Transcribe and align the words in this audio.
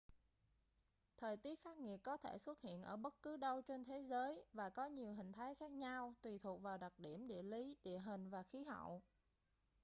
thời 1.17 1.37
tiết 1.37 1.59
khắc 1.63 1.77
nghiệt 1.77 2.03
có 2.03 2.17
thể 2.17 2.37
xuất 2.37 2.61
hiện 2.61 2.81
ở 2.81 2.97
bất 2.97 3.21
cứ 3.21 3.37
đâu 3.37 3.61
trên 3.61 3.83
thế 3.85 3.99
giới 3.99 4.43
và 4.53 4.69
có 4.69 4.85
nhiều 4.85 5.13
hình 5.13 5.31
thái 5.31 5.55
khác 5.55 5.71
nhau 5.71 6.13
tùy 6.21 6.39
thuộc 6.39 6.61
vào 6.61 6.77
đặc 6.77 6.93
điểm 6.97 7.27
địa 7.27 7.43
lý 7.43 7.77
địa 7.83 7.97
hình 7.97 8.29
và 8.29 8.43
khí 8.43 8.63
hậu 8.63 9.01